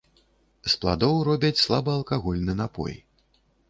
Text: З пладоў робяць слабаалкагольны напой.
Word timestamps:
З 0.73 0.73
пладоў 0.85 1.21
робяць 1.29 1.63
слабаалкагольны 1.67 2.61
напой. 2.61 3.03